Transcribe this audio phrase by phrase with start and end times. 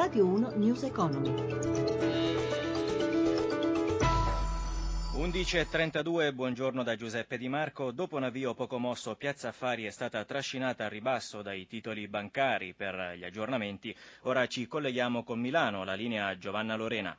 [0.00, 1.28] Radio 1 News Economy.
[5.12, 7.90] 11.32, buongiorno da Giuseppe Di Marco.
[7.90, 12.72] Dopo un avvio poco mosso, Piazza Affari è stata trascinata a ribasso dai titoli bancari
[12.72, 13.94] per gli aggiornamenti.
[14.22, 17.14] Ora ci colleghiamo con Milano, la linea Giovanna Lorena.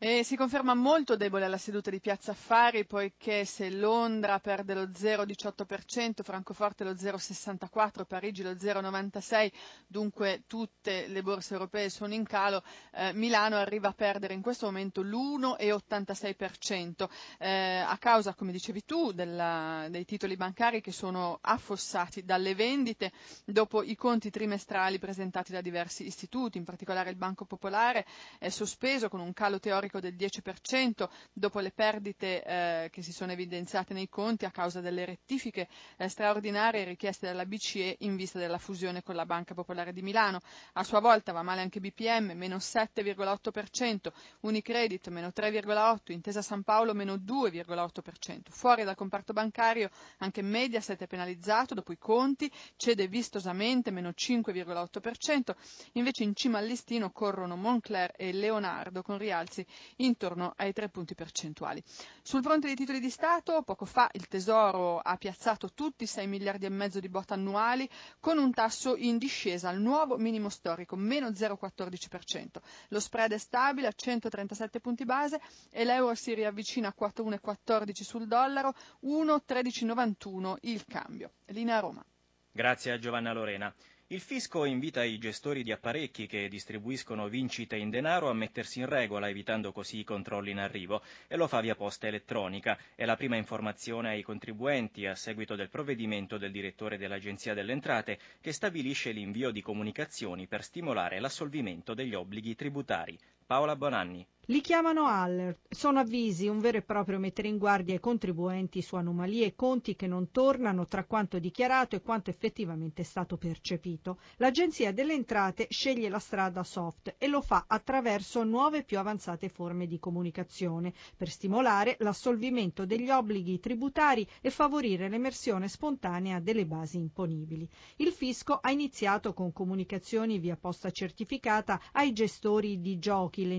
[0.00, 4.82] E si conferma molto debole la seduta di Piazza Affari poiché se Londra perde lo
[4.84, 9.50] 0,18%, Francoforte lo 0,64%, Parigi lo 0,96%,
[9.88, 12.62] dunque tutte le borse europee sono in calo,
[12.94, 17.08] eh, Milano arriva a perdere in questo momento l'1,86%
[17.40, 23.10] eh, a causa, come dicevi tu, della, dei titoli bancari che sono affossati dalle vendite
[23.44, 28.06] dopo i conti trimestrali presentati da diversi istituti, in particolare il Banco Popolare
[28.38, 33.12] è sospeso con un calo teorico storico del 10% dopo le perdite eh, che si
[33.12, 38.38] sono evidenziate nei conti a causa delle rettifiche eh, straordinarie richieste dalla BCE in vista
[38.38, 40.40] della fusione con la Banca Popolare di Milano.
[40.74, 46.94] A sua volta va male anche BPM, meno 7,8%, Unicredit meno 3,8%, Intesa San Paolo
[46.94, 48.50] meno 2,8%.
[48.50, 55.54] Fuori dal comparto bancario anche Mediaset è penalizzato dopo i conti, cede vistosamente meno 5,8%,
[55.92, 59.64] invece in cima al listino corrono Moncler e Leonardo con rialzi
[59.96, 61.82] intorno ai 3 punti percentuali.
[62.22, 66.26] Sul fronte dei titoli di Stato, poco fa il Tesoro ha piazzato tutti i 6
[66.26, 67.88] miliardi e mezzo di bot annuali
[68.20, 72.46] con un tasso in discesa al nuovo minimo storico, meno 0,14%.
[72.88, 78.26] Lo spread è stabile a 137 punti base e l'euro si riavvicina a 4,114 sul
[78.26, 81.32] dollaro, 1,1391 il cambio.
[81.46, 82.04] Linea Roma.
[82.52, 83.72] Grazie a Giovanna Lorena.
[84.10, 88.86] Il fisco invita i gestori di apparecchi che distribuiscono vincite in denaro a mettersi in
[88.86, 92.78] regola, evitando così i controlli in arrivo, e lo fa via posta elettronica.
[92.94, 98.18] È la prima informazione ai contribuenti a seguito del provvedimento del direttore dell'Agenzia delle Entrate
[98.40, 103.18] che stabilisce l'invio di comunicazioni per stimolare l'assolvimento degli obblighi tributari.
[103.44, 104.26] Paola Bonanni.
[104.50, 108.96] Li chiamano alert, sono avvisi, un vero e proprio mettere in guardia i contribuenti su
[108.96, 114.20] anomalie e conti che non tornano tra quanto dichiarato e quanto effettivamente è stato percepito.
[114.36, 119.86] L'Agenzia delle Entrate sceglie la strada soft e lo fa attraverso nuove più avanzate forme
[119.86, 127.68] di comunicazione per stimolare l'assolvimento degli obblighi tributari e favorire l'emersione spontanea delle basi imponibili.
[127.96, 133.58] Il fisco ha iniziato con comunicazioni via posta certificata ai gestori di giochi, le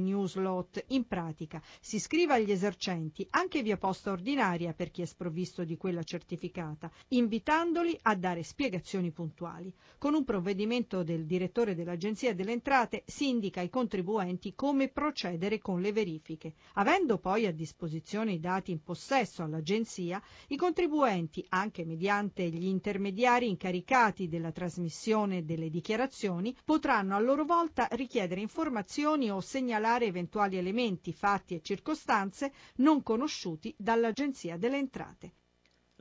[0.88, 5.78] in pratica si iscriva agli esercenti anche via posta ordinaria per chi è sprovvisto di
[5.78, 9.74] quella certificata, invitandoli a dare spiegazioni puntuali.
[9.98, 15.82] Con un provvedimento del direttore dell'Agenzia delle Entrate si indica ai contribuenti come procedere con
[15.82, 16.54] le verifiche.
[16.74, 23.48] Avendo poi a disposizione i dati in possesso all'Agenzia, i contribuenti, anche mediante gli intermediari
[23.50, 30.69] incaricati della trasmissione delle dichiarazioni, potranno a loro volta richiedere informazioni o segnalare eventuali elementi
[30.70, 35.34] elementi, fatti e circostanze non conosciuti dall'Agenzia delle Entrate.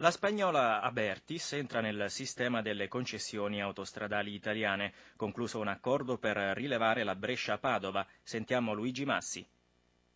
[0.00, 7.02] La spagnola Abertis entra nel sistema delle concessioni autostradali italiane, concluso un accordo per rilevare
[7.02, 8.06] la Brescia-Padova.
[8.22, 9.44] Sentiamo Luigi Massi.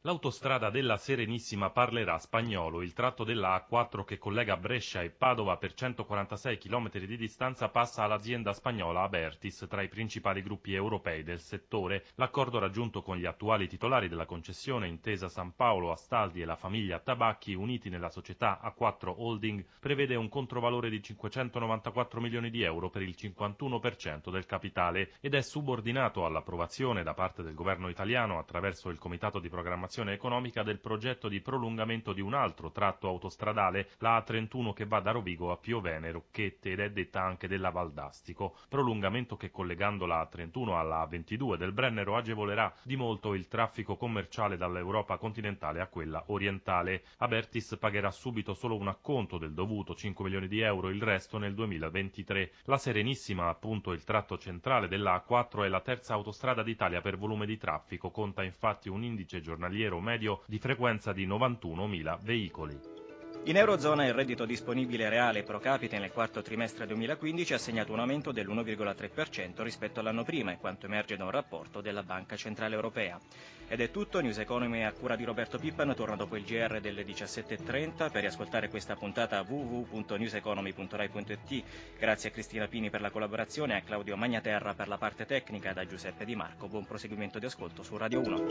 [0.05, 2.83] L'autostrada della Serenissima parlerà spagnolo.
[2.83, 8.03] Il tratto della A4 che collega Brescia e Padova per 146 km di distanza passa
[8.03, 12.07] all'azienda spagnola Abertis, tra i principali gruppi europei del settore.
[12.17, 16.99] L'accordo raggiunto con gli attuali titolari della concessione, Intesa San Paolo, Astaldi e la famiglia
[16.99, 23.03] Tabacchi, uniti nella società A4 Holding, prevede un controvalore di 594 milioni di euro per
[23.03, 28.99] il 51% del capitale ed è subordinato all'approvazione da parte del governo italiano attraverso il
[28.99, 34.17] Comitato di Programmazione programmazione economica del progetto di prolungamento di un altro tratto autostradale, la
[34.17, 38.57] A31 che va da Rovigo a Piovene, Rocchette ed è detta anche della Valdastico.
[38.71, 44.57] Prolungamento che collegando la A31 alla A22 del Brennero agevolerà di molto il traffico commerciale
[44.57, 47.03] dall'Europa continentale a quella orientale.
[47.19, 51.53] Abertis pagherà subito solo un acconto del dovuto 5 milioni di euro, il resto nel
[51.53, 52.53] 2023.
[52.65, 57.45] La Serenissima, appunto il tratto centrale della A4, è la terza autostrada d'Italia per volume
[57.45, 63.02] di traffico, conta infatti un indice giornaliero giornaliero medio di frequenza di 91.000 veicoli.
[63.45, 67.99] In Eurozona il reddito disponibile reale pro capite nel quarto trimestre 2015 ha segnato un
[67.99, 73.19] aumento dell'1,3% rispetto all'anno prima, in quanto emerge da un rapporto della Banca Centrale Europea.
[73.67, 77.05] Ed è tutto, News Economy a cura di Roberto Pippan torna dopo il GR delle
[77.05, 81.65] 17.30 per riascoltare questa puntata www.newseconomy.rai.it.
[81.99, 85.73] Grazie a Cristina Pini per la collaborazione e a Claudio Magnaterra per la parte tecnica
[85.73, 86.69] da Giuseppe Di Marco.
[86.69, 88.45] Buon proseguimento di ascolto su Radio 1.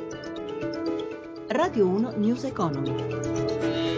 [1.47, 3.90] Radio 1 News Economy.